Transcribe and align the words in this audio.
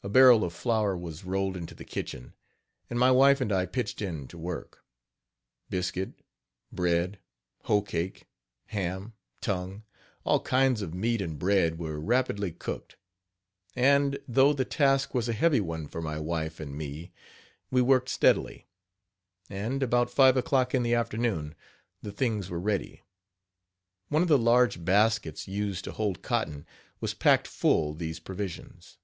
"A 0.02 0.08
barrel 0.08 0.44
of 0.44 0.54
flour 0.54 0.96
was 0.96 1.26
rolled 1.26 1.58
into 1.58 1.74
the 1.74 1.84
kitchen, 1.84 2.32
and 2.88 2.98
my 2.98 3.10
wife 3.10 3.38
and 3.38 3.52
I 3.52 3.66
"pitched 3.66 4.00
in" 4.00 4.26
to 4.28 4.38
work. 4.38 4.82
Biscuit, 5.68 6.14
bread, 6.72 7.18
hoe 7.64 7.82
cake, 7.82 8.26
ham, 8.68 9.12
tongue 9.42 9.82
all 10.24 10.40
kinds 10.40 10.80
of 10.80 10.94
meat 10.94 11.20
and 11.20 11.38
bread 11.38 11.78
were 11.78 12.00
rapidly 12.00 12.50
cooked; 12.50 12.96
and, 13.76 14.18
though 14.26 14.54
the 14.54 14.64
task 14.64 15.12
was 15.12 15.28
a 15.28 15.34
heavy 15.34 15.60
one 15.60 15.86
for 15.86 16.00
my 16.00 16.18
wife 16.18 16.60
and 16.60 16.74
me, 16.74 17.12
we 17.70 17.82
worked 17.82 18.08
steadily; 18.08 18.66
and, 19.50 19.82
about 19.82 20.08
five 20.08 20.34
o'clock 20.34 20.74
in 20.74 20.82
the 20.82 20.94
afternoon 20.94 21.54
the 22.00 22.10
things 22.10 22.48
were 22.48 22.58
ready. 22.58 23.02
One 24.08 24.22
of 24.22 24.28
the 24.28 24.38
large 24.38 24.82
baskets 24.82 25.46
used 25.46 25.84
to 25.84 25.92
hold 25.92 26.22
cotton 26.22 26.64
was 27.00 27.12
packed 27.12 27.46
full 27.46 27.92
these 27.92 28.18
provisions. 28.18 28.96